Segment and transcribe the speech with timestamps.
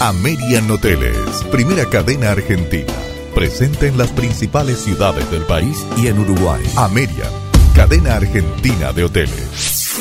[0.00, 2.92] Amerian Hoteles, primera cadena argentina.
[3.34, 6.62] Presente en las principales ciudades del país y en Uruguay.
[6.76, 7.30] Amerian,
[7.74, 9.96] cadena argentina de hoteles.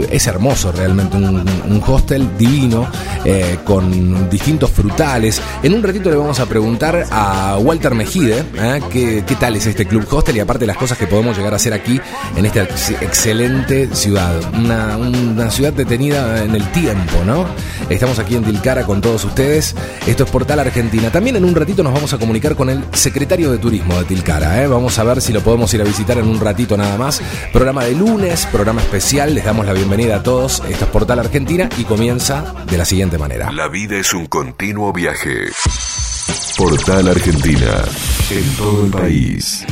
[0.10, 2.88] es hermoso realmente, un, hostel divino,
[3.24, 5.42] eh, con distintos frutales.
[5.62, 8.44] En un ratito le vamos a preguntar a Walter Mejide.
[8.92, 11.58] ¿qué, qué tal es este club hostel y aparte las cosas que podemos llegar a
[11.58, 12.00] hacer aquí
[12.36, 14.36] en esta excelente ciudad.
[14.54, 17.46] Una, una ciudad detenida en el tiempo, ¿no?
[17.90, 19.76] Estamos aquí en Tilcara con todos ustedes.
[20.06, 21.12] Esto es Portal Argentina.
[21.12, 24.64] También en un ratito nos vamos a comunicar con el secretario de Turismo de Tilcara,
[24.64, 24.68] ¿eh?
[24.68, 27.22] Vamos a ver si lo podemos ir a visitar en un ratito nada más.
[27.52, 29.34] Programa de lunes, programa especial.
[29.34, 30.62] Les damos la bienvenida a todos.
[30.70, 33.52] Esto es Portal Argentina y comienza de la siguiente manera.
[33.52, 35.50] La vida es un continuo viaje.
[36.58, 37.84] Portal Argentina.
[38.30, 39.66] En todo el país.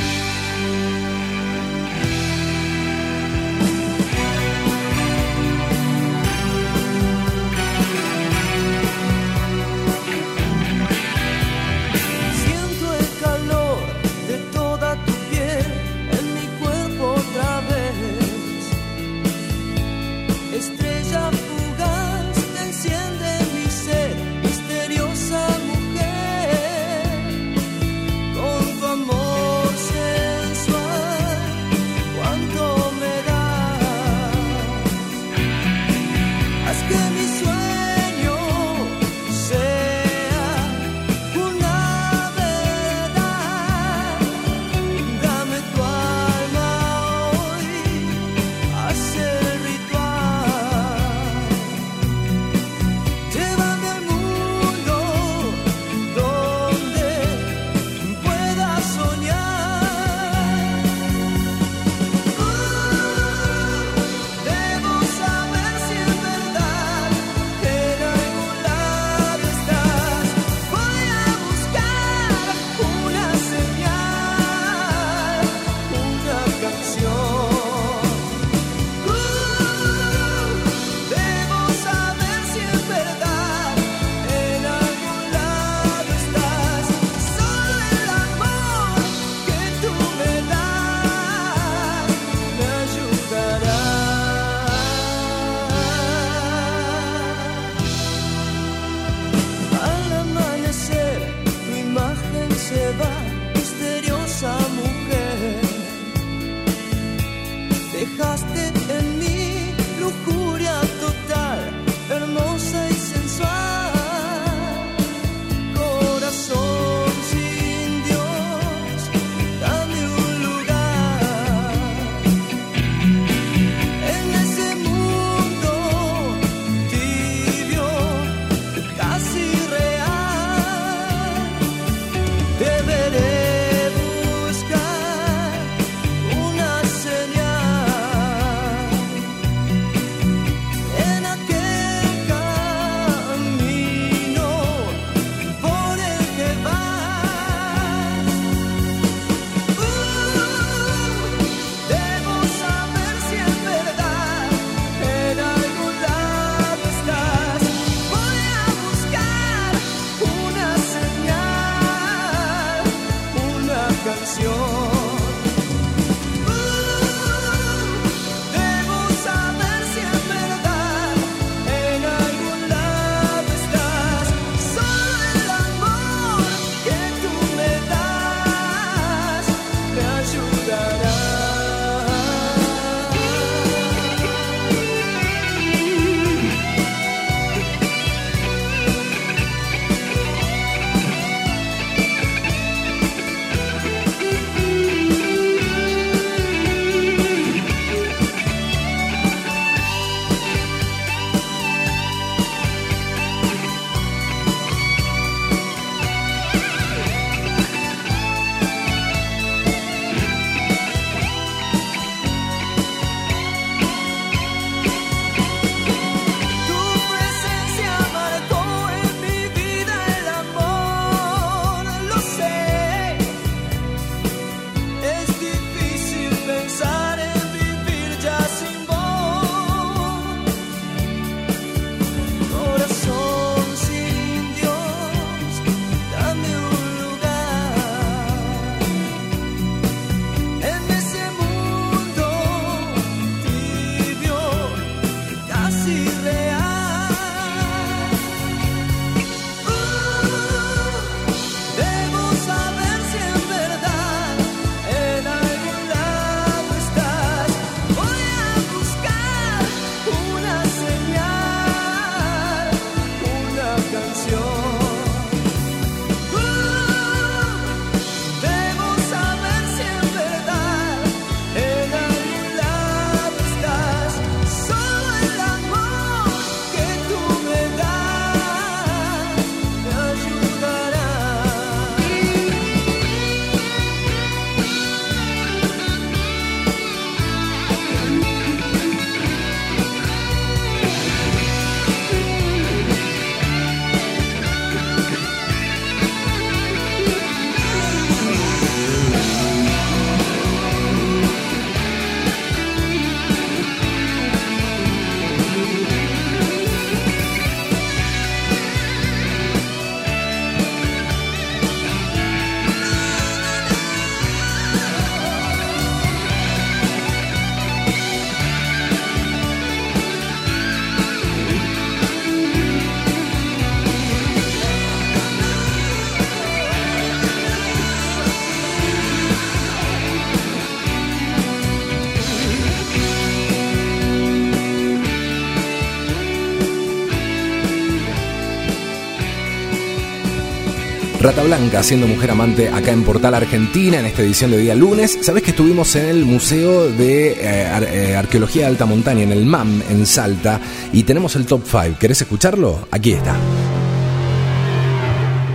[341.21, 345.19] Rata Blanca, siendo mujer amante acá en Portal Argentina, en esta edición de día lunes.
[345.21, 349.45] Sabes que estuvimos en el Museo de eh, eh, Arqueología de Alta Montaña, en el
[349.45, 350.59] MAM, en Salta,
[350.91, 351.99] y tenemos el top 5.
[351.99, 352.87] ¿Querés escucharlo?
[352.89, 353.35] Aquí está.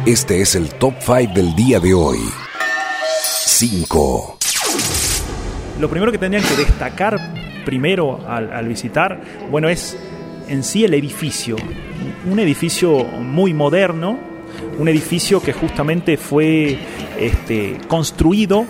[0.06, 2.20] Este es el top 5 del día de hoy.
[3.46, 4.38] 5.
[5.80, 7.18] Lo primero que tendrían que destacar
[7.64, 9.20] primero al visitar,
[9.50, 9.96] bueno, es
[10.46, 11.56] en sí el edificio.
[12.30, 14.35] Un edificio muy moderno,
[14.78, 16.78] un edificio que justamente fue
[17.18, 18.66] este, construido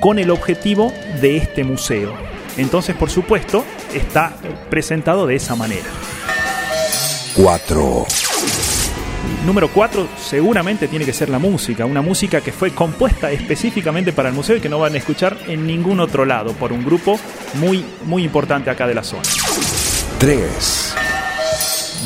[0.00, 2.12] con el objetivo de este museo.
[2.56, 3.64] Entonces, por supuesto,
[3.94, 4.36] está
[4.68, 5.86] presentado de esa manera.
[7.34, 8.06] 4.
[9.46, 14.28] Número 4 seguramente tiene que ser la música, una música que fue compuesta específicamente para
[14.28, 17.18] el museo y que no van a escuchar en ningún otro lado por un grupo
[17.54, 19.22] muy muy importante acá de la zona.
[20.18, 20.94] 3.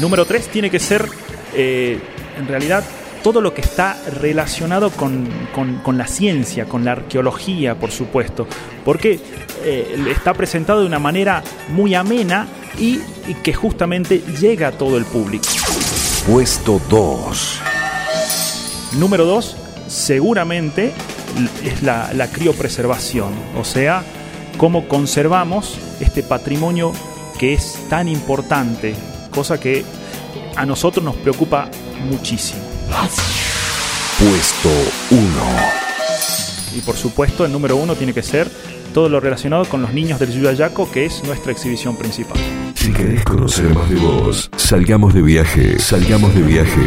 [0.00, 1.06] Número 3 tiene que ser
[1.54, 1.98] eh,
[2.36, 2.84] en realidad
[3.22, 8.46] todo lo que está relacionado con, con- con la ciencia, con la arqueología, por supuesto,
[8.84, 9.18] porque
[9.64, 12.46] eh, está presentado de una manera muy amena
[12.78, 15.46] y, y que justamente llega a todo el público.
[16.30, 17.60] Puesto 2.
[18.98, 19.56] Número dos,
[19.88, 20.92] seguramente
[21.64, 24.02] es la, la criopreservación, o sea,
[24.56, 26.92] cómo conservamos este patrimonio
[27.38, 28.94] que es tan importante,
[29.34, 29.84] cosa que
[30.56, 31.70] a nosotros nos preocupa
[32.08, 32.60] muchísimo.
[34.18, 34.70] Puesto
[35.10, 35.20] 1.
[36.76, 38.50] Y por supuesto, el número uno tiene que ser
[38.92, 42.38] todo lo relacionado con los niños del Yuyayaco, que es nuestra exhibición principal.
[42.74, 46.80] Si querés conocer más de vos, salgamos de viaje, salgamos de viaje.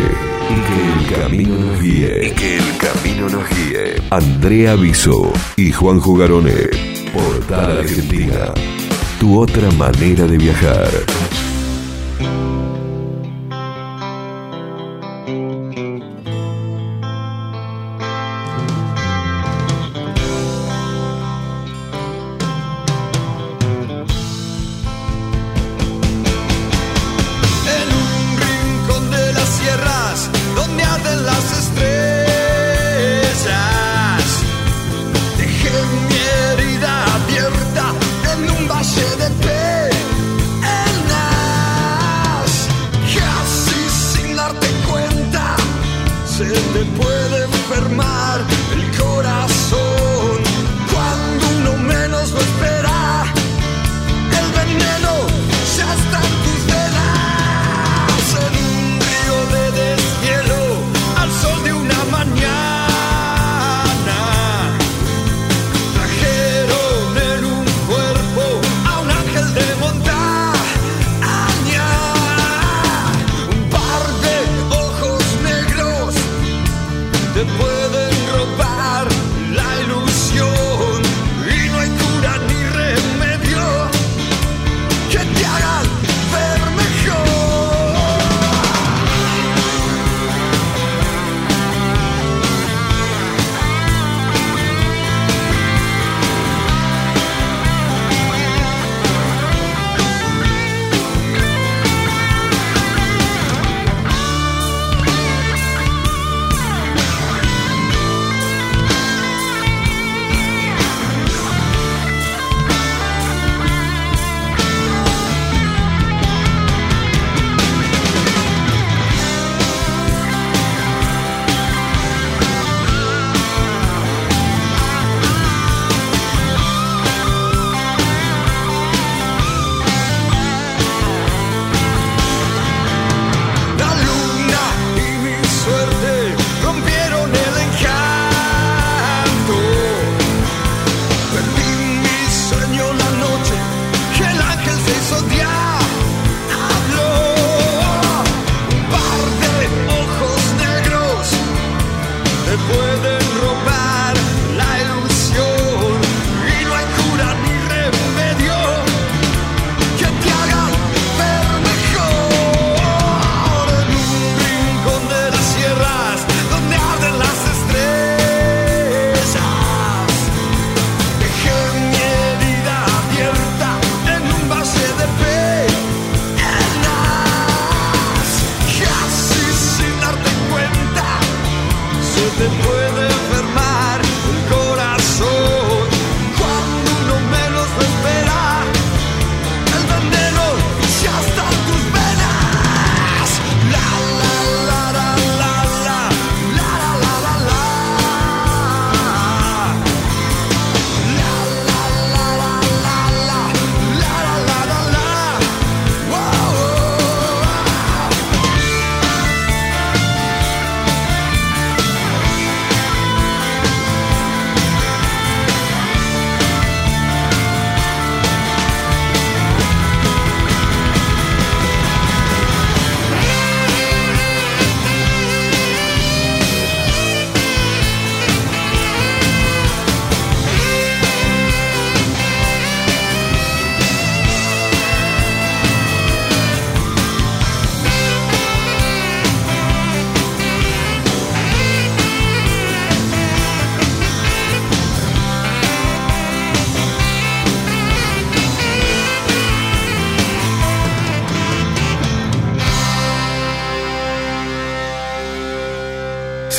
[0.50, 2.28] Y que el camino nos guíe.
[2.28, 4.02] Y que el camino nos guíe.
[4.10, 6.70] Andrea Viso y Juan Jugarone.
[7.14, 8.54] Portal Argentina.
[9.20, 10.90] Tu otra manera de viajar.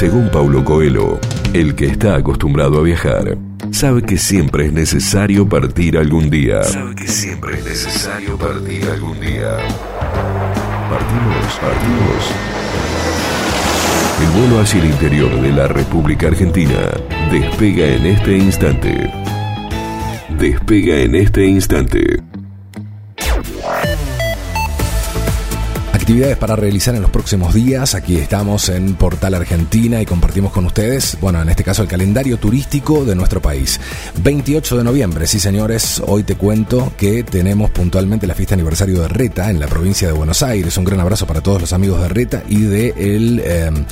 [0.00, 1.20] Según Paulo Coelho,
[1.52, 3.36] el que está acostumbrado a viajar
[3.70, 6.62] sabe que siempre es necesario partir algún día.
[6.62, 9.58] Sabe que siempre es necesario partir algún día.
[10.88, 12.32] Partimos, partimos.
[14.22, 16.80] El vuelo hacia el interior de la República Argentina
[17.30, 19.12] despega en este instante.
[20.38, 22.29] Despega en este instante.
[26.10, 27.94] Actividades para realizar en los próximos días.
[27.94, 32.36] Aquí estamos en Portal Argentina y compartimos con ustedes, bueno, en este caso el calendario
[32.36, 33.78] turístico de nuestro país.
[34.20, 39.06] 28 de noviembre, sí señores, hoy te cuento que tenemos puntualmente la fiesta aniversario de
[39.06, 40.76] Reta en la provincia de Buenos Aires.
[40.78, 43.84] Un gran abrazo para todos los amigos de Reta y del de em,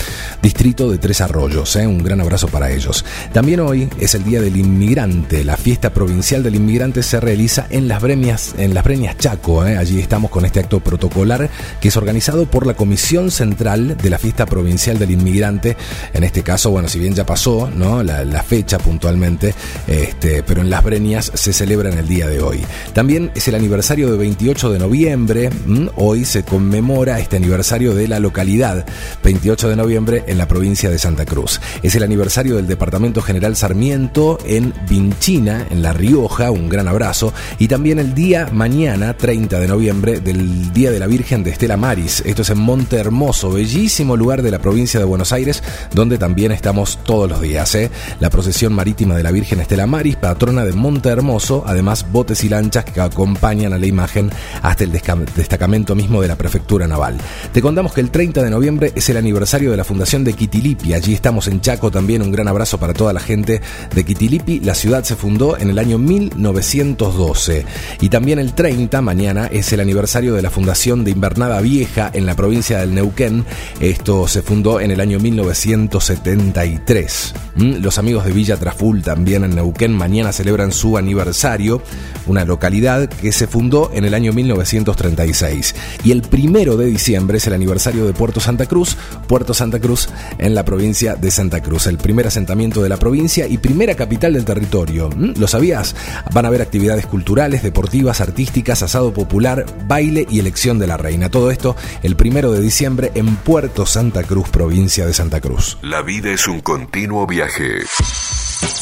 [0.43, 1.77] distrito de Tres Arroyos.
[1.77, 3.05] Eh, un gran abrazo para ellos.
[3.33, 5.45] También hoy es el Día del Inmigrante.
[5.45, 9.65] La fiesta provincial del inmigrante se realiza en las Breñas, en las Breñas Chaco.
[9.65, 9.79] Eh.
[9.79, 11.49] Allí estamos con este acto protocolar
[11.81, 15.77] que es organizado organizado por la Comisión Central de la Fiesta Provincial del Inmigrante.
[16.15, 18.03] En este caso, bueno, si bien ya pasó ¿no?
[18.03, 19.55] la, fecha puntualmente,
[19.87, 22.63] este, pero en Las Breñas se celebra en el día de hoy.
[22.95, 25.51] También es el aniversario de 28 de noviembre.
[25.97, 28.87] Hoy se conmemora este aniversario de la localidad,
[29.23, 31.61] 28 de noviembre en la provincia de Santa Cruz.
[31.83, 36.51] Es el aniversario del Departamento General Sarmiento en Vinchina, en La Rioja.
[36.53, 37.35] Un gran abrazo.
[37.59, 41.77] Y también el día mañana, 30 de noviembre, del Día de la Virgen de Estela
[41.99, 45.63] Esto es en Monte Hermoso, bellísimo lugar de la provincia de Buenos Aires,
[45.93, 47.75] donde también estamos todos los días.
[47.75, 47.91] ¿eh?
[48.21, 52.49] La procesión marítima de la Virgen Estela Maris, patrona de Monte Hermoso, además botes y
[52.49, 54.31] lanchas que acompañan a la imagen
[54.63, 57.17] hasta el destacamento mismo de la prefectura naval.
[57.53, 60.95] Te contamos que el 30 de noviembre es el aniversario de la fundación de Quitilipi.
[60.95, 62.23] Allí estamos en Chaco también.
[62.23, 63.61] Un gran abrazo para toda la gente
[63.93, 64.61] de Quitilipi.
[64.61, 67.67] La ciudad se fundó en el año 1912.
[68.01, 72.35] Y también el 30, mañana, es el aniversario de la fundación de Invernada en la
[72.35, 73.45] provincia del Neuquén.
[73.79, 77.35] Esto se fundó en el año 1973.
[77.55, 77.75] ¿Mm?
[77.81, 81.81] Los amigos de Villa Traful también en Neuquén mañana celebran su aniversario,
[82.27, 85.77] una localidad que se fundó en el año 1936.
[86.03, 88.97] Y el primero de diciembre es el aniversario de Puerto Santa Cruz,
[89.29, 90.09] Puerto Santa Cruz
[90.39, 94.33] en la provincia de Santa Cruz, el primer asentamiento de la provincia y primera capital
[94.33, 95.11] del territorio.
[95.11, 95.35] ¿Mm?
[95.39, 95.95] ¿Lo sabías?
[96.33, 101.31] Van a haber actividades culturales, deportivas, artísticas, asado popular, baile y elección de la reina.
[101.31, 101.68] Todo esto
[102.03, 105.79] el primero de diciembre en Puerto Santa Cruz, provincia de Santa Cruz.
[105.83, 107.83] La vida es un continuo viaje.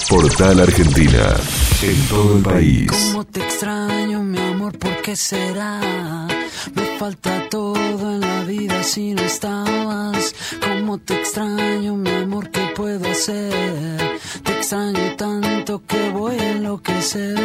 [0.09, 1.37] Portal Argentina,
[1.83, 2.91] en todo el país.
[2.91, 6.27] Cómo te extraño, mi amor, ¿por qué será?
[6.75, 10.35] Me falta todo en la vida si no estabas.
[10.61, 14.19] Cómo te extraño, mi amor, ¿qué puedo hacer?
[14.45, 17.37] Te extraño tanto que voy a enloquecer.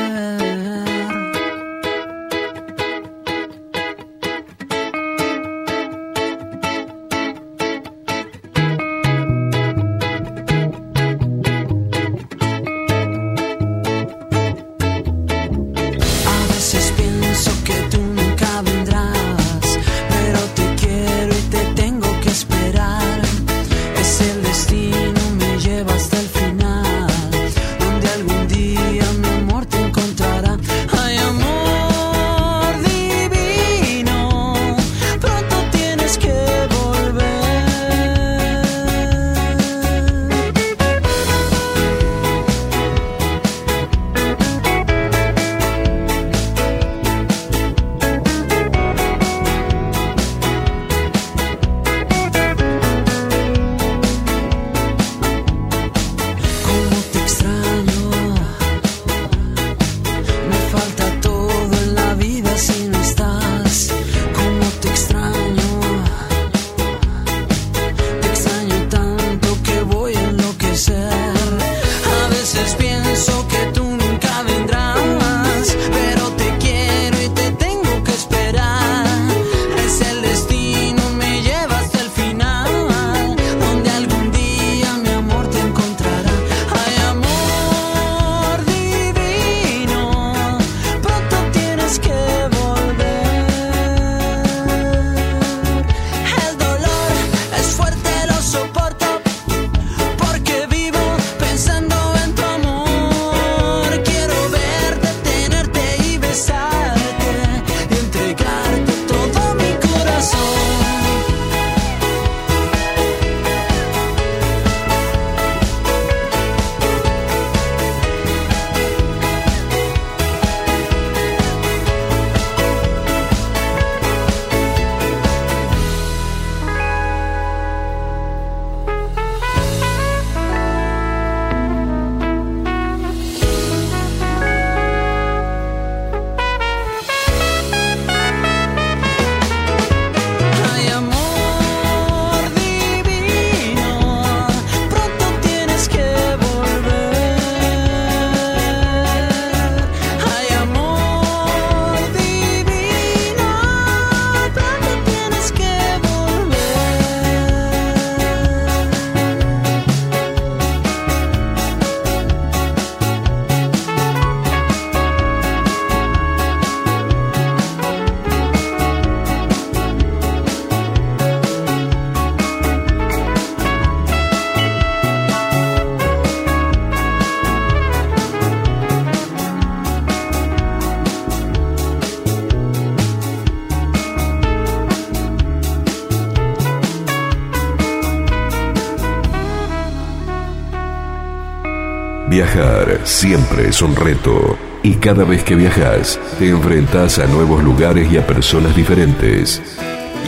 [192.53, 198.11] Viajar siempre es un reto y cada vez que viajas te enfrentas a nuevos lugares
[198.11, 199.61] y a personas diferentes.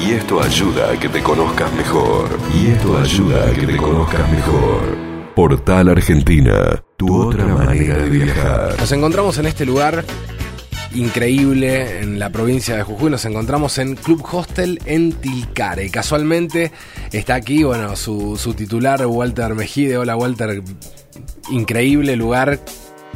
[0.02, 2.30] Y esto ayuda a que te conozcas mejor.
[2.56, 4.98] Y esto ayuda a que te conozcas mejor.
[5.36, 8.76] Portal Argentina, tu otra manera de viajar.
[8.80, 10.06] Nos encontramos en este lugar
[10.96, 13.12] increíble en la provincia de Jujuy.
[13.12, 15.84] Nos encontramos en Club Hostel en Tilcara.
[15.84, 16.72] Y casualmente
[17.12, 19.98] está aquí, bueno, su titular, Walter Mejide.
[19.98, 20.64] Hola, Walter.
[21.54, 22.60] Increíble lugar.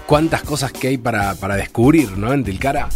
[0.06, 2.32] Cuántas cosas que hay para, para descubrir, ¿no?
[2.32, 2.88] En Tilcara.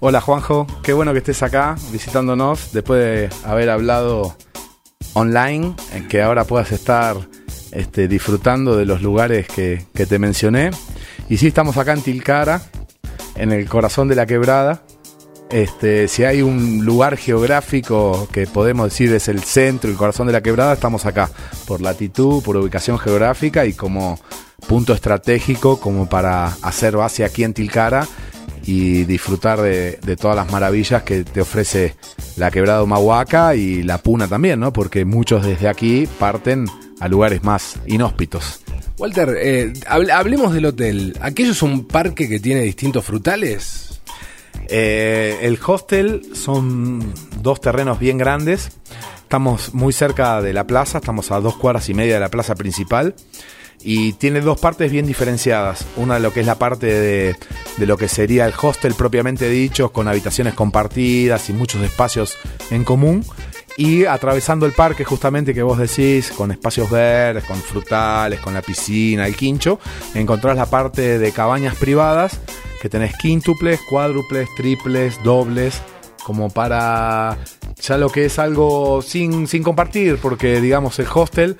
[0.00, 4.36] Hola Juanjo, qué bueno que estés acá visitándonos después de haber hablado
[5.14, 5.74] online,
[6.10, 7.16] que ahora puedas estar
[7.72, 10.68] este, disfrutando de los lugares que, que te mencioné.
[11.30, 12.60] Y sí, estamos acá en Tilcara,
[13.34, 14.82] en el corazón de la quebrada.
[15.48, 20.34] Este, si hay un lugar geográfico que podemos decir es el centro, el corazón de
[20.34, 21.30] la quebrada, estamos acá,
[21.66, 24.18] por latitud, por ubicación geográfica y como
[24.66, 28.06] punto estratégico como para hacer base aquí en Tilcara
[28.64, 31.94] y disfrutar de, de todas las maravillas que te ofrece
[32.36, 34.72] la quebrada Humahuaca y la Puna también, ¿no?
[34.72, 36.66] Porque muchos desde aquí parten
[37.00, 38.60] a lugares más inhóspitos.
[38.98, 41.16] Walter, eh, hable- hablemos del hotel.
[41.20, 44.00] ¿Aquello es un parque que tiene distintos frutales?
[44.68, 48.70] Eh, el hostel son dos terrenos bien grandes.
[49.22, 52.54] Estamos muy cerca de la plaza, estamos a dos cuadras y media de la plaza
[52.54, 53.14] principal.
[53.88, 55.86] Y tiene dos partes bien diferenciadas.
[55.94, 57.36] Una lo que es la parte de,
[57.76, 62.36] de lo que sería el hostel propiamente dicho, con habitaciones compartidas y muchos espacios
[62.72, 63.24] en común.
[63.76, 68.60] Y atravesando el parque justamente que vos decís, con espacios verdes, con frutales, con la
[68.60, 69.78] piscina, el quincho,
[70.14, 72.40] encontrás la parte de cabañas privadas,
[72.82, 75.80] que tenés quíntuples, cuádruples, triples, dobles,
[76.24, 77.38] como para
[77.80, 81.56] ya lo que es algo sin, sin compartir, porque digamos el hostel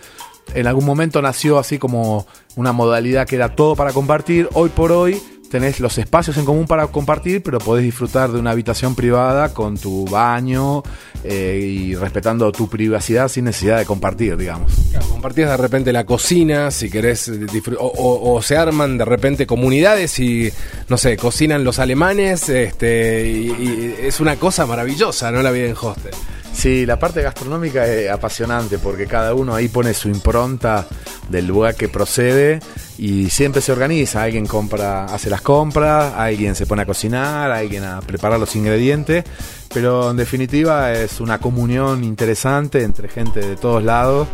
[0.55, 4.93] en algún momento nació así como una modalidad que era todo para compartir, hoy por
[4.93, 9.55] hoy tenés los espacios en común para compartir, pero podés disfrutar de una habitación privada
[9.55, 10.83] con tu baño
[11.23, 14.73] eh, y respetando tu privacidad sin necesidad de compartir, digamos.
[15.09, 17.47] Compartís de repente la cocina, si querés, eh,
[17.79, 20.51] o, o- se arman de repente comunidades y,
[20.89, 25.43] no sé, cocinan los alemanes, este, y es una cosa maravillosa, ¿no?
[25.43, 26.13] La vida en hostel.
[26.57, 30.87] Sí, la parte gastronómica es apasionante porque cada uno ahí pone su impronta
[31.29, 32.61] del lugar que procede
[32.97, 34.23] y siempre se organiza.
[34.23, 39.25] Alguien compra, hace las compras, alguien se pone a cocinar, alguien a preparar los ingredientes,
[39.73, 44.27] pero en definitiva es una comunión interesante entre gente de todos lados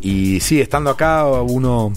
[0.00, 1.92] y sí, estando acá uno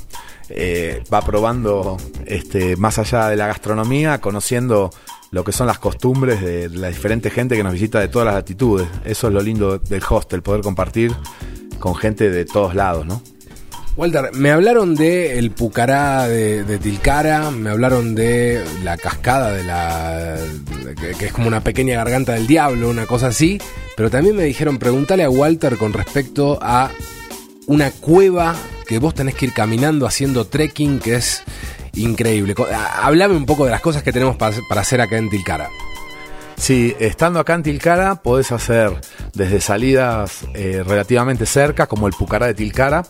[0.50, 4.92] eh, va probando este, más allá de la gastronomía, conociendo
[5.32, 8.36] lo que son las costumbres de la diferente gente que nos visita de todas las
[8.36, 8.88] latitudes.
[9.06, 11.14] Eso es lo lindo del hostel, poder compartir
[11.80, 13.22] con gente de todos lados, ¿no?
[13.98, 20.38] Walter, me hablaron de el Pucará de, Tilcara, me hablaron de la cascada de la.
[21.02, 23.60] que, que es como una pequeña garganta del diablo, una cosa así.
[23.96, 26.92] Pero también me dijeron, pregúntale a Walter con respecto a
[27.66, 28.56] una cueva
[28.88, 31.42] que vos tenés que ir caminando haciendo trekking, que es
[31.98, 32.56] increíble.
[32.96, 35.70] Hablame un poco de las cosas que tenemos para hacer acá en Tilcara.
[36.58, 38.92] Sí, estando acá en Tilcara podés hacer
[39.34, 43.04] desde salidas eh, relativamente cerca, como el Pucará de Tilcara.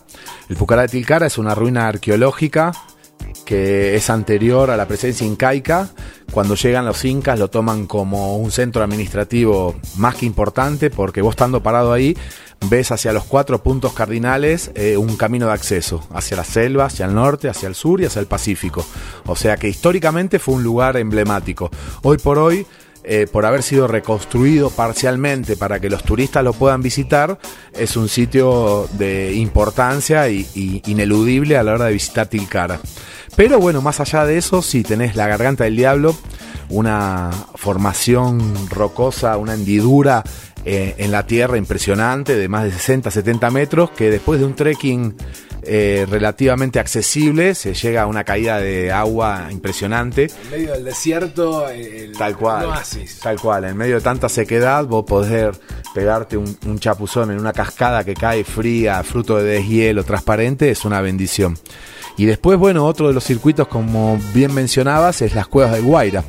[0.48, 2.72] El Pucará de Tilcara es una ruina arqueológica
[3.44, 5.88] que es anterior a la presencia incaica.
[6.30, 11.32] Cuando llegan los incas lo toman como un centro administrativo más que importante porque vos
[11.32, 12.16] estando parado ahí
[12.68, 17.06] ves hacia los cuatro puntos cardinales eh, un camino de acceso, hacia la selva, hacia
[17.06, 18.84] el norte, hacia el sur y hacia el Pacífico.
[19.26, 21.70] O sea que históricamente fue un lugar emblemático.
[22.02, 22.66] Hoy por hoy
[23.10, 27.38] eh, por haber sido reconstruido parcialmente para que los turistas lo puedan visitar,
[27.72, 32.80] es un sitio de importancia y, ineludible a la hora de visitar Tilcara.
[33.34, 36.14] Pero bueno, más allá de eso, si tenés la garganta del diablo,
[36.68, 40.22] una formación rocosa, una hendidura
[40.70, 44.54] eh, en la tierra impresionante de más de 60, 70 metros, que después de un
[44.54, 45.16] trekking
[45.62, 50.24] eh, relativamente accesible se llega a una caída de agua impresionante.
[50.44, 52.66] En medio del desierto, el, Tal cual.
[52.66, 53.18] oasis.
[53.20, 53.64] Tal cual.
[53.64, 55.52] En medio de tanta sequedad, vos poder
[55.94, 60.84] pegarte un, un chapuzón en una cascada que cae fría, fruto de deshielo transparente, es
[60.84, 61.56] una bendición.
[62.18, 66.24] Y después, bueno, otro de los circuitos, como bien mencionabas, es las cuevas del Guaira.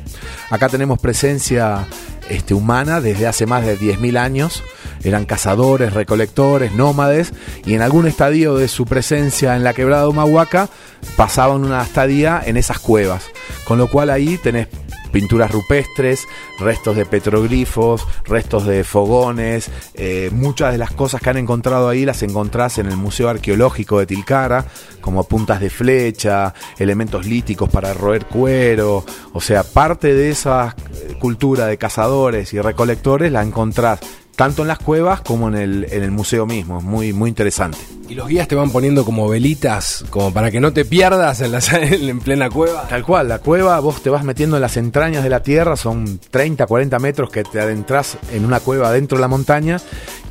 [0.48, 1.86] Acá tenemos presencia
[2.30, 4.62] este, humana desde hace más de 10.000 años.
[5.02, 7.32] Eran cazadores, recolectores, nómades,
[7.64, 10.68] y en algún estadio de su presencia en la quebrada de Humahuaca
[11.16, 13.24] pasaban una estadía en esas cuevas.
[13.64, 14.68] Con lo cual ahí tenés
[15.10, 16.26] pinturas rupestres,
[16.58, 19.70] restos de petroglifos, restos de fogones.
[19.94, 23.98] eh, muchas de las cosas que han encontrado ahí las encontrás en el Museo Arqueológico
[23.98, 24.64] de Tilcara,
[25.00, 29.04] como puntas de flecha, elementos líticos para roer cuero.
[29.32, 34.00] O sea, parte de esa eh, cultura de cazadores y recolectores la encontrás
[34.40, 36.78] tanto en las cuevas como en el, en el museo mismo.
[36.78, 37.76] Es muy, muy interesante.
[38.08, 41.52] Y los guías te van poniendo como velitas, como para que no te pierdas en,
[41.52, 42.88] la, en plena cueva.
[42.88, 46.18] Tal cual, la cueva, vos te vas metiendo en las entrañas de la tierra, son
[46.30, 49.78] 30, 40 metros que te adentras en una cueva dentro de la montaña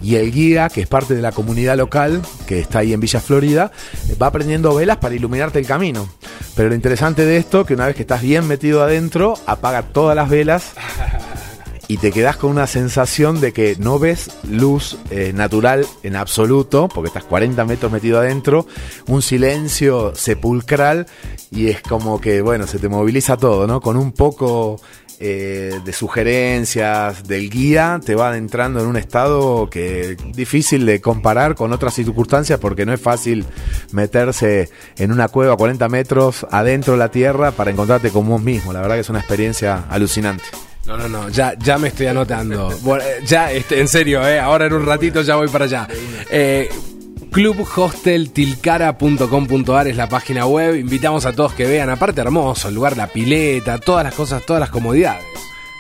[0.02, 3.20] y el guía, que es parte de la comunidad local, que está ahí en Villa
[3.20, 3.72] Florida,
[4.20, 6.10] va prendiendo velas para iluminarte el camino.
[6.56, 10.16] Pero lo interesante de esto, que una vez que estás bien metido adentro, apaga todas
[10.16, 10.74] las velas
[11.90, 16.88] y te quedas con una sensación de que no ves luz eh, natural en absoluto,
[16.88, 18.68] porque estás 40 metros metido adentro,
[19.08, 21.08] un silencio sepulcral
[21.50, 23.82] y es como que, bueno, se te moviliza todo, ¿no?
[23.82, 24.80] Con un poco
[25.20, 31.02] eh, de sugerencias del guía, te va adentrando en un estado que es difícil de
[31.02, 33.48] comparar con otras circunstancias porque no es fácil
[33.94, 38.44] meterse en una cueva a 40 metros adentro de la tierra para encontrarte con vos
[38.44, 38.74] mismo.
[38.74, 40.69] La verdad que es una experiencia alucinante.
[40.90, 42.76] No, no, no, ya, ya me estoy anotando.
[42.82, 45.88] Bueno, eh, ya, este, en serio, eh, ahora en un ratito ya voy para allá.
[46.32, 46.68] Eh,
[47.32, 50.76] clubhosteltilcara.com.ar es la página web.
[50.76, 51.92] Invitamos a todos que vean.
[51.92, 55.24] Aparte, hermoso el lugar, la pileta, todas las cosas, todas las comodidades.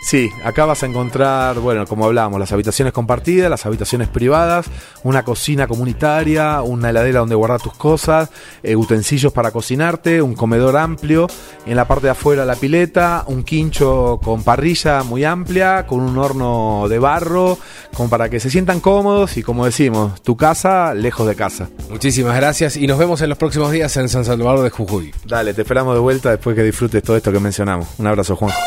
[0.01, 4.65] Sí, acá vas a encontrar, bueno, como hablábamos, las habitaciones compartidas, las habitaciones privadas,
[5.03, 8.29] una cocina comunitaria, una heladera donde guardar tus cosas,
[8.63, 11.27] eh, utensilios para cocinarte, un comedor amplio,
[11.65, 16.17] en la parte de afuera la pileta, un quincho con parrilla muy amplia, con un
[16.17, 17.57] horno de barro,
[17.93, 21.69] como para que se sientan cómodos y como decimos, tu casa lejos de casa.
[21.89, 25.13] Muchísimas gracias y nos vemos en los próximos días en San Salvador de Jujuy.
[25.25, 27.88] Dale, te esperamos de vuelta después que disfrutes todo esto que mencionamos.
[27.97, 28.57] Un abrazo, Juanjo.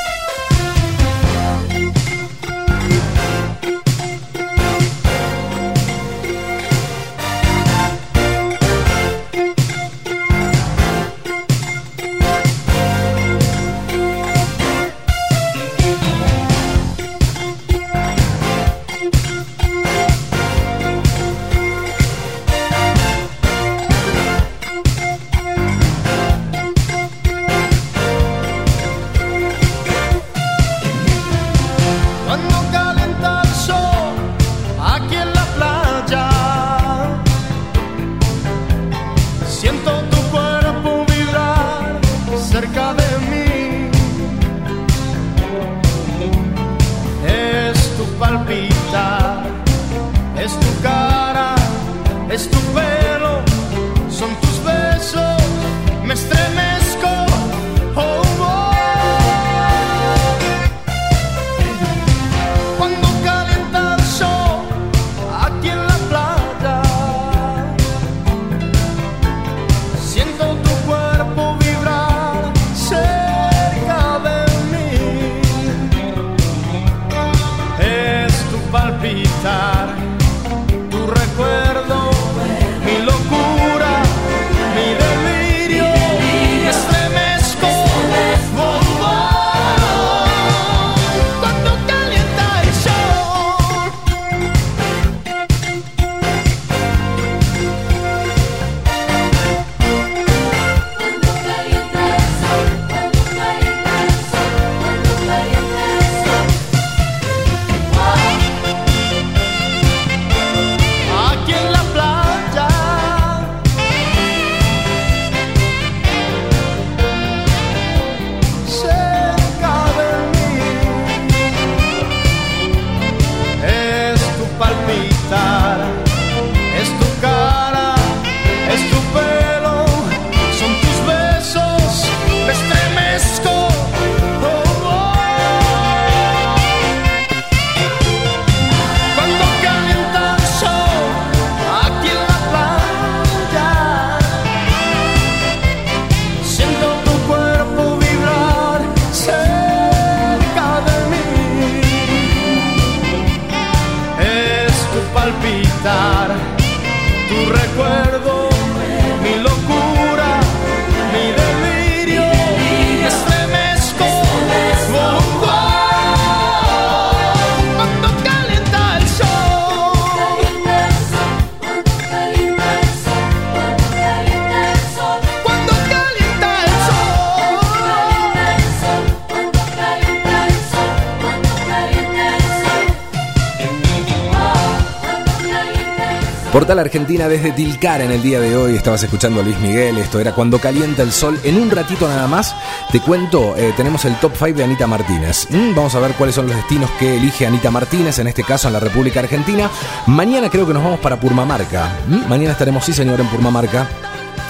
[186.83, 188.77] Argentina desde Tilcara en el día de hoy.
[188.77, 189.99] Estabas escuchando a Luis Miguel.
[189.99, 191.39] Esto era Cuando Calienta el Sol.
[191.45, 192.55] En un ratito nada más
[192.91, 195.47] te cuento, eh, tenemos el top 5 de Anita Martínez.
[195.51, 198.69] Mm, vamos a ver cuáles son los destinos que elige Anita Martínez, en este caso
[198.69, 199.71] en la República Argentina.
[200.07, 201.91] Mañana creo que nos vamos para Purmamarca.
[202.09, 203.89] Mm, mañana estaremos, sí señor, en Purmamarca.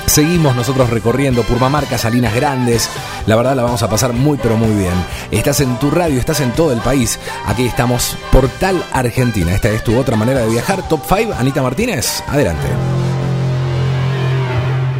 [0.07, 2.89] Seguimos nosotros recorriendo Purmamarca, Salinas Grandes.
[3.27, 4.93] La verdad la vamos a pasar muy pero muy bien.
[5.31, 7.19] Estás en tu radio, estás en todo el país.
[7.47, 9.55] Aquí estamos, Portal Argentina.
[9.55, 10.87] Esta es tu otra manera de viajar.
[10.89, 12.23] Top 5, Anita Martínez.
[12.29, 12.67] Adelante.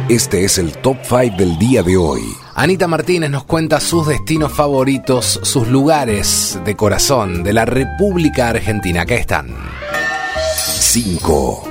[0.09, 2.21] Este es el Top 5 del día de hoy.
[2.55, 9.01] Anita Martínez nos cuenta sus destinos favoritos, sus lugares de corazón de la República Argentina.
[9.01, 9.55] Acá están.
[10.55, 11.63] 5.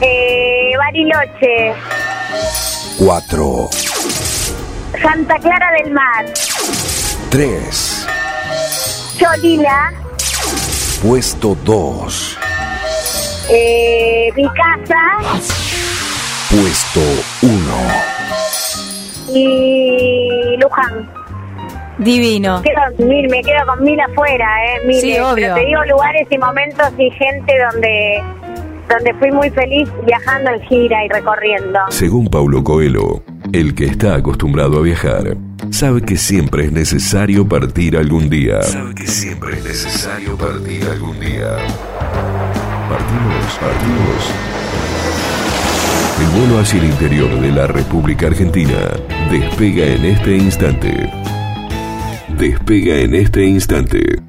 [0.00, 1.74] Eh, Bariloche,
[2.98, 3.68] 4,
[5.02, 6.26] Santa Clara del Mar,
[7.30, 8.06] 3,
[9.18, 9.92] Cholila,
[11.02, 12.38] puesto 2,
[13.50, 15.40] eh, mi casa
[16.50, 17.00] puesto
[17.42, 17.62] 1.
[19.34, 21.10] y Luján.
[21.98, 22.60] Divino.
[22.62, 25.00] Quedo con mil, me quedo con mil afuera, eh, miles.
[25.00, 25.34] Sí, obvio.
[25.34, 28.22] Pero te digo lugares y momentos y gente donde
[28.88, 31.78] donde fui muy feliz viajando en gira y recorriendo.
[31.90, 33.22] Según Paulo Coelho,
[33.52, 35.36] el que está acostumbrado a viajar
[35.70, 38.62] sabe que siempre es necesario partir algún día.
[38.62, 41.56] Sabe que siempre es necesario partir algún día.
[42.88, 44.56] Partimos, partimos.
[46.20, 48.78] El vuelo hacia el interior de la República Argentina
[49.30, 51.10] despega en este instante.
[52.38, 54.22] Despega en este instante.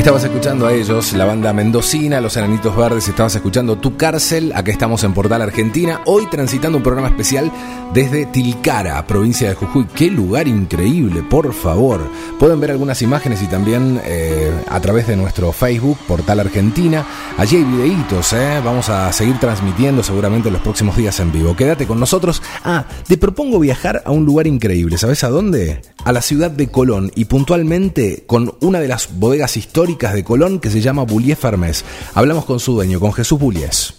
[0.00, 4.72] Estabas escuchando a ellos, la banda mendocina, Los Enanitos Verdes, estabas escuchando Tu Cárcel, acá
[4.72, 7.52] estamos en Portal Argentina, hoy transitando un programa especial
[7.92, 9.84] desde Tilcara, provincia de Jujuy.
[9.94, 12.00] Qué lugar increíble, por favor.
[12.38, 17.04] Pueden ver algunas imágenes y también eh, a través de nuestro Facebook, Portal Argentina.
[17.36, 18.62] Allí hay videitos, ¿eh?
[18.64, 21.54] vamos a seguir transmitiendo seguramente en los próximos días en vivo.
[21.54, 22.40] Quédate con nosotros.
[22.64, 25.82] Ah, te propongo viajar a un lugar increíble, ¿sabes a dónde?
[26.04, 30.60] A la ciudad de Colón y puntualmente con una de las bodegas históricas de Colón
[30.60, 31.84] que se llama Bullies Fermes.
[32.14, 33.94] Hablamos con su dueño, con Jesús Bullies.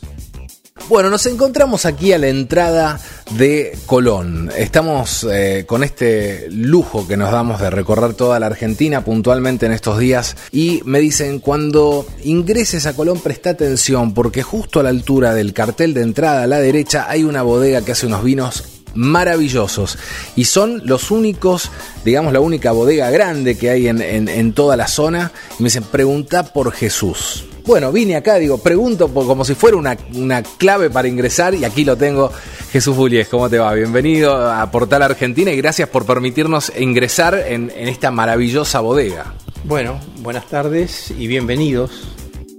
[0.89, 2.99] Bueno, nos encontramos aquí a la entrada
[3.31, 4.49] de Colón.
[4.57, 9.73] Estamos eh, con este lujo que nos damos de recorrer toda la Argentina puntualmente en
[9.73, 14.89] estos días y me dicen cuando ingreses a Colón presta atención porque justo a la
[14.89, 18.80] altura del cartel de entrada a la derecha hay una bodega que hace unos vinos
[18.93, 19.97] maravillosos
[20.35, 21.71] y son los únicos,
[22.03, 25.83] digamos la única bodega grande que hay en, en, toda la zona y me dicen
[25.83, 27.45] pregunta por Jesús.
[27.65, 31.63] Bueno, vine acá, digo, pregunto por, como si fuera una, una, clave para ingresar y
[31.63, 32.31] aquí lo tengo.
[32.71, 33.73] Jesús Bullies, ¿cómo te va?
[33.73, 39.33] Bienvenido a Portal Argentina y gracias por permitirnos ingresar en, en esta maravillosa bodega.
[39.63, 42.07] Bueno, buenas tardes y bienvenidos.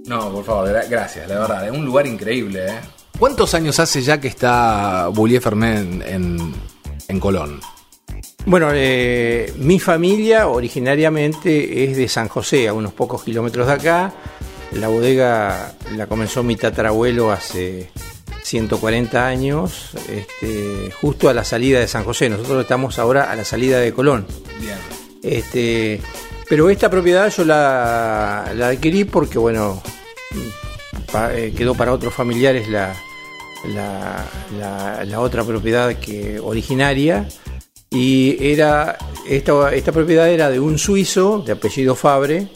[0.07, 3.02] No, por favor, gracias, la verdad, es un lugar increíble, ¿eh?
[3.23, 7.61] ¿Cuántos años hace ya que está Boulier Fermé en, Colón?
[8.47, 14.13] Bueno, eh, mi familia originariamente es de San José, a unos pocos kilómetros de acá.
[14.73, 17.93] La bodega la comenzó mi tatarabuelo hace
[18.43, 22.29] 140 años, este, justo a la salida de San José.
[22.29, 24.27] Nosotros estamos ahora a la salida de Colón.
[24.59, 24.79] Bien.
[25.23, 26.01] Este,
[26.49, 29.81] pero esta propiedad yo la, adquirí porque, bueno,
[31.31, 32.97] eh, quedó para otros familiares la,
[33.69, 37.29] la, otra propiedad que originaria
[37.91, 38.97] y era
[39.29, 42.49] esta, esta propiedad era de un suizo de apellido Fabre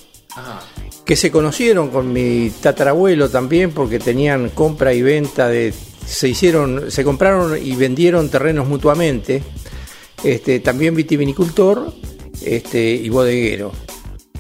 [1.05, 5.73] que se conocieron con mi tatarabuelo también porque tenían compra y venta de
[6.07, 9.43] se hicieron se compraron y vendieron terrenos mutuamente
[10.25, 11.93] este también vitivinicultor
[12.43, 13.73] este y bodeguero.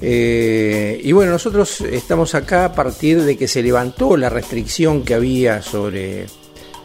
[0.00, 5.14] Eh, y bueno nosotros estamos acá a partir de que se levantó la restricción que
[5.14, 6.26] había sobre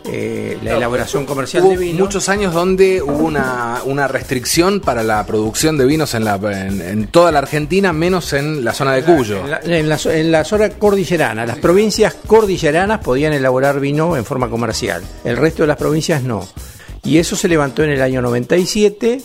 [0.05, 2.03] eh, la elaboración comercial de vino.
[2.03, 7.07] Muchos años donde hubo una, una restricción para la producción de vinos en, la, en,
[7.07, 9.41] toda la Argentina, menos en la zona de Cuyo.
[9.63, 11.45] En la, en la, zona cordillerana.
[11.45, 15.03] Las provincias cordilleranas podían elaborar vino en forma comercial.
[15.23, 16.47] El resto de las provincias no.
[17.03, 19.21] Y eso se levantó en el año 97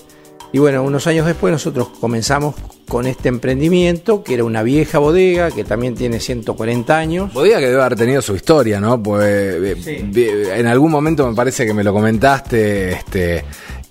[0.53, 2.55] y bueno, unos años después nosotros comenzamos
[2.89, 7.33] con este emprendimiento, que era una vieja bodega, que también tiene 140 años.
[7.33, 9.03] Bodega que debe haber tenido su historia, ¿no?
[9.03, 13.45] Pues eh, en algún momento me parece que me lo comentaste, este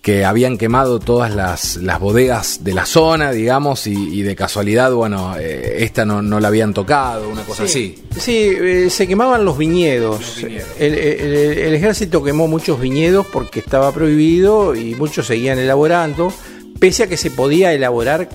[0.06, 5.36] que habían quemado todas las, las bodegas de la zona, digamos, y, de casualidad, bueno,
[5.36, 8.04] eh, esta no, no, la habían tocado, una cosa así.
[8.16, 10.44] Sí, eh, se quemaban los viñedos.
[10.78, 16.32] el, ejército quemó muchos viñedos porque estaba prohibido y muchos seguían elaborando,
[16.80, 18.30] pese a que se podía elaborar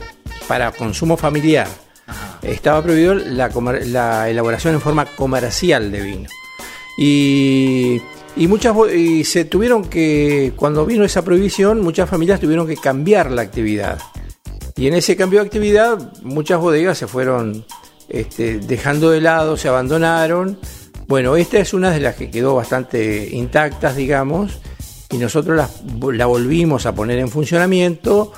[0.48, 1.68] para consumo familiar.
[2.42, 3.50] Estaba prohibido la,
[3.86, 6.28] la elaboración en forma comercial de vino.
[6.98, 8.00] Y
[8.36, 13.30] y muchas y se tuvieron que, cuando vino esa prohibición, muchas familias tuvieron que cambiar
[13.30, 13.98] la actividad.
[14.76, 17.64] Y en ese cambio de actividad, muchas bodegas se fueron
[18.08, 20.58] este, dejando de lado, se abandonaron.
[21.06, 24.60] Bueno, esta es una de las que quedó bastante intactas, digamos,
[25.10, 25.68] y nosotros la,
[26.12, 28.32] la volvimos a poner en funcionamiento,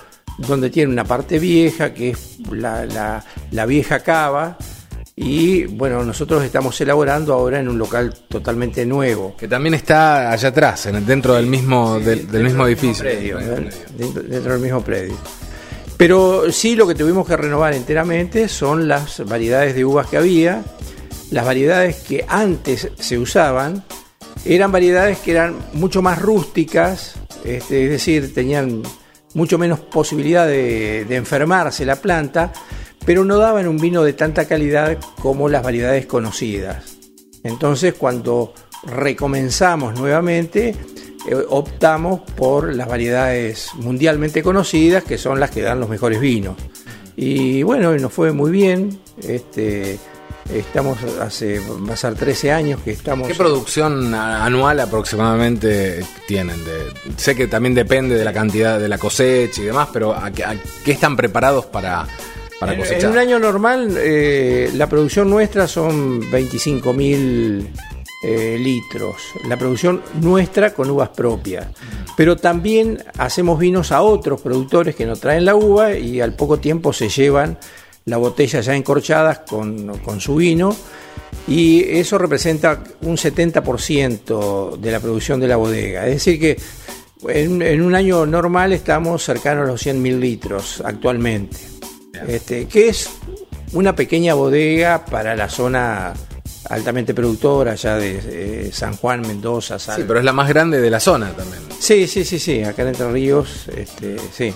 [0.47, 4.57] donde tiene una parte vieja, que es la, la, la vieja cava,
[5.15, 9.37] y bueno, nosotros estamos elaborando ahora en un local totalmente nuevo.
[9.37, 13.05] Que también está allá atrás, dentro del mismo, del, mismo edificio.
[13.05, 15.17] dentro, del mismo predio.
[15.99, 20.65] Pero sí lo que tuvimos que renovar enteramente son las variedades de uvas que había.
[21.31, 23.85] Las variedades que antes se usaban
[24.45, 27.15] eran variedades que eran mucho más rústicas,
[27.45, 28.83] este, es decir, tenían
[29.35, 32.53] mucho menos posibilidad de, enfermarse la planta
[33.05, 36.99] pero no daban un vino de tanta calidad como las variedades conocidas.
[37.43, 38.55] Entonces, cuando
[38.85, 40.77] recomenzamos nuevamente,
[41.29, 46.57] eh, optamos por las variedades mundialmente conocidas, que son las que dan los mejores vinos.
[47.17, 49.01] Y bueno, nos fue muy bien.
[49.21, 49.99] Este,
[50.51, 53.29] estamos hace, va a ser 13 años que estamos.
[53.29, 56.61] ¿Qué producción anual aproximadamente tienen?
[57.17, 60.93] sé que también depende de la cantidad de la cosecha y demás, pero ¿a qué
[60.93, 62.07] están preparados para,
[62.71, 67.69] en, un año normal, eh, la producción nuestra son 25 mil
[68.23, 69.17] eh, litros.
[69.49, 71.67] La producción nuestra con uvas propias.
[72.17, 76.59] Pero también hacemos vinos a otros productores que nos traen la uva y al poco
[76.59, 77.59] tiempo se llevan
[78.07, 80.75] la botella ya encorchadas con, con su vino
[81.47, 86.07] y eso representa un 70% de la producción de la bodega.
[86.07, 86.59] Es decir que
[87.29, 91.57] en, en un año normal estamos cercanos a los 100.000 litros actualmente,
[92.29, 93.09] este, que es
[93.73, 96.13] una pequeña bodega para la zona
[96.69, 98.21] altamente productora ya de
[98.67, 100.05] eh, San Juan, Mendoza, Sí, Salta.
[100.07, 101.63] pero es la más grande de la zona también.
[101.79, 104.53] Sí, sí, sí, sí, acá en Entre Ríos, este, sí.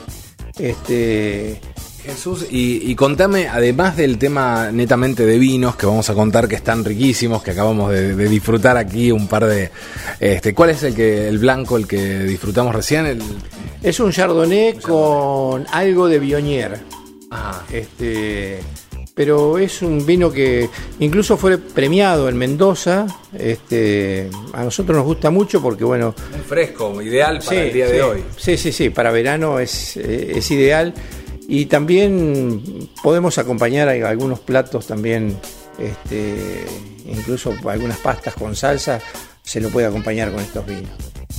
[0.59, 1.61] Este,
[2.07, 6.55] Jesús, y, y contame, además del tema netamente de vinos que vamos a contar que
[6.55, 9.71] están riquísimos, que acabamos de, de disfrutar aquí un par de.
[10.21, 13.07] Este, ¿Cuál es el que el blanco, el que disfrutamos recién?
[13.07, 13.23] El,
[13.83, 16.79] es un Chardonnay con algo de Bionier.
[17.73, 18.61] Este,
[19.15, 20.69] pero es un vino que
[21.01, 23.07] incluso fue premiado en Mendoza.
[23.37, 27.87] Este, a nosotros nos gusta mucho porque, bueno, un fresco, ideal para Sí, el día
[27.87, 27.93] sí.
[27.93, 28.25] de hoy.
[28.37, 30.95] Sí, sí, sí, para verano es, eh, es ideal.
[31.49, 35.39] Y también podemos acompañar algunos platos también,
[35.79, 36.67] este,
[37.07, 39.01] incluso algunas pastas con salsa,
[39.43, 40.91] se lo puede acompañar con estos vinos.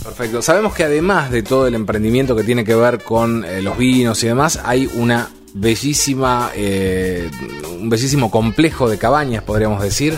[0.04, 0.42] Perfecto.
[0.42, 4.24] Sabemos que además de todo el emprendimiento que tiene que ver con eh, los vinos
[4.24, 7.30] y demás, hay una bellísima, eh,
[7.78, 10.18] un bellísimo complejo de cabañas, podríamos decir.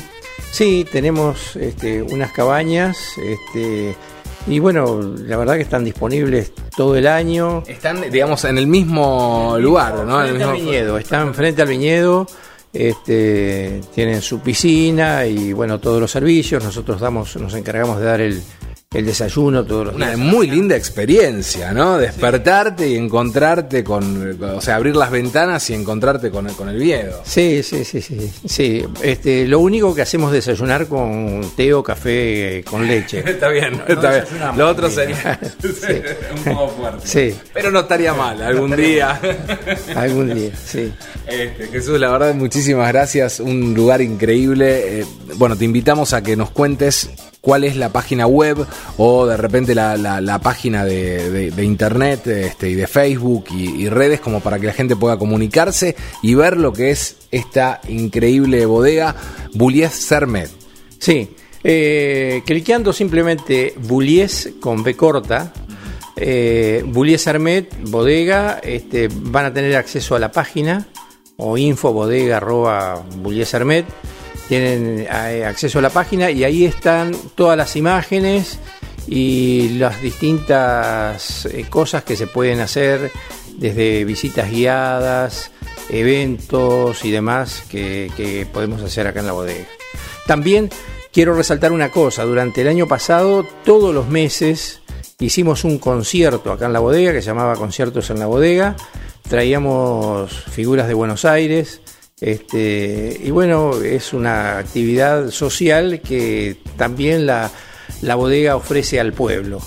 [0.52, 3.96] Sí, tenemos este, unas cabañas, este,
[4.48, 7.64] y bueno, la verdad que están disponibles todo el año.
[7.68, 10.24] Están, digamos, en el mismo lugar, ¿no?
[10.24, 12.28] En el al viñedo, están frente al viñedo,
[12.74, 16.64] este, tienen su piscina y bueno, todos los servicios.
[16.64, 18.42] Nosotros damos, nos encargamos de dar el,
[18.92, 20.18] el desayuno todos los Una días.
[20.18, 22.00] muy linda experiencia, ¿no?
[22.00, 26.80] Despertarte y encontrarte con, o sea, abrir las ventanas y encontrarte con, el- con el
[26.80, 27.22] viedo.
[27.24, 28.32] Sí, sí, sí, sí.
[28.48, 28.84] sí.
[29.04, 33.20] Este, lo único que hacemos es desayunar con té o café con leche.
[33.28, 34.58] Está bien, No, está no bien.
[34.58, 36.02] Lo otro sería Sí.
[36.48, 37.08] un poco fuerte.
[37.08, 39.22] Sí, Pero no estaría mal, algún día.
[39.96, 40.92] algún día, sí.
[41.28, 43.40] Este, Jesús, la verdad, muchísimas gracias.
[43.40, 45.02] Un lugar increíble.
[45.02, 47.12] Eh, bueno, te invitamos a que nos cuentes
[47.42, 48.66] cuál es la página web
[48.98, 54.20] o de repente la, la- página de, de- internet este, y de Facebook y, redes
[54.20, 59.16] como para que la gente pueda comunicarse y ver lo que es esta increíble bodega
[59.54, 60.50] Bullies Sermet.
[61.00, 61.30] Sí,
[61.64, 65.54] eh, cliqueando simplemente Bullies con B corta,
[66.16, 70.88] eh, Bullies Armet, bodega, este, van a tener acceso a la página
[71.38, 73.86] o info bodega arroba Bullies Armet,
[74.50, 78.60] tienen acceso a la página y ahí están todas las imágenes
[79.08, 83.12] y las distintas eh, cosas que se pueden hacer
[83.58, 85.52] desde visitas guiadas,
[85.89, 89.66] eventos y demás que podemos hacer acá en la bodega.
[90.26, 90.70] También
[91.12, 94.82] quiero resaltar una cosa, durante el año pasado todos los meses
[95.20, 98.76] hicimos un concierto acá en la bodega que se llamaba Conciertos en la Bodega,
[99.28, 101.82] traíamos figuras de Buenos Aires,
[102.22, 107.49] este, y bueno, es una actividad social que también la,
[108.01, 109.59] la bodega ofrece al pueblo.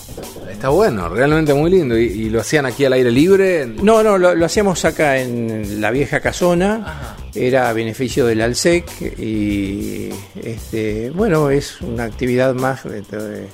[0.50, 1.98] Está bueno, realmente muy lindo.
[1.98, 3.66] ¿Y, y lo hacían aquí al aire libre?
[3.66, 9.18] No, no, lo, lo hacíamos acá en la vieja casona, era a beneficio del ALSEC
[9.18, 10.10] y
[10.42, 13.48] este, bueno, es una actividad más de- de-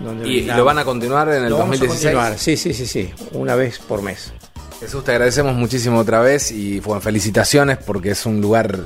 [0.00, 2.14] donde ¿Y, y lo van a continuar en el Lo vamos a 2016?
[2.14, 4.32] continuar, Sí, sí, sí, sí, una vez por mes.
[4.80, 8.78] Jesús, te agradecemos muchísimo otra vez y bueno, felicitaciones porque es un lugar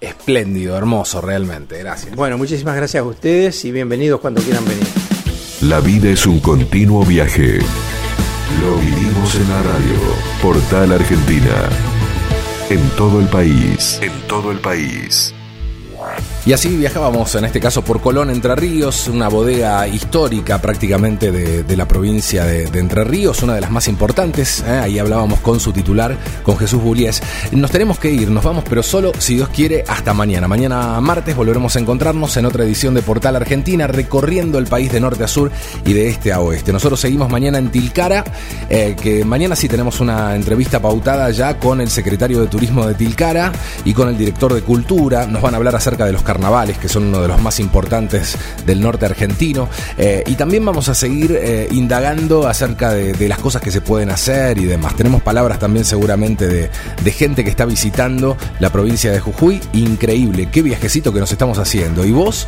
[0.00, 1.78] espléndido, hermoso realmente.
[1.78, 2.14] Gracias.
[2.14, 4.86] Bueno, muchísimas gracias a ustedes y bienvenidos cuando quieran venir.
[5.62, 7.60] La vida es un continuo viaje.
[8.60, 9.98] Lo vivimos en la radio.
[10.42, 11.68] Portal Argentina.
[12.68, 13.98] En todo el país.
[14.02, 15.32] En todo el país.
[16.44, 21.76] Y así viajábamos, en este caso por Colón, Entre Ríos, una bodega histórica prácticamente de,
[21.76, 24.64] la provincia de, de Entre Ríos, una de las más importantes.
[24.66, 24.72] ¿eh?
[24.72, 27.22] Ahí hablábamos con su titular, con Jesús Bullies.
[27.52, 30.48] Nos tenemos que ir, nos vamos, pero solo, si Dios quiere, hasta mañana.
[30.48, 34.98] Mañana martes volveremos a encontrarnos en otra edición de Portal Argentina, recorriendo el país de
[34.98, 35.52] norte a sur
[35.84, 36.72] y de este a oeste.
[36.72, 38.24] Nosotros seguimos mañana en Tilcara,
[38.68, 42.94] eh, que mañana sí tenemos una entrevista pautada ya con el secretario de Turismo de
[42.94, 43.52] Tilcara
[43.84, 45.24] y con el director de Cultura.
[45.28, 48.38] Nos van a hablar acerca de los carnavales, que son uno de los más importantes
[48.64, 49.68] del norte argentino.
[49.98, 54.10] Eh, y también vamos a seguir eh, indagando acerca de, las cosas que se pueden
[54.10, 54.96] hacer y demás.
[54.96, 56.70] Tenemos palabras también seguramente de,
[57.04, 59.60] de gente que está visitando la provincia de Jujuy.
[59.74, 62.04] Increíble, qué viajecito que nos estamos haciendo.
[62.06, 62.46] Y vos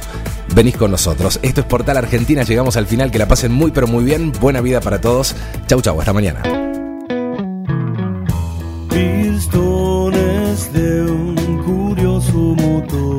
[0.55, 1.39] venís con nosotros.
[1.43, 4.33] Esto es Portal Argentina, llegamos al final, que la pasen muy pero muy bien.
[4.41, 5.37] Buena vida para todos.
[5.67, 6.43] Chau chau, hasta mañana.
[8.89, 13.14] Pistones de un curioso motor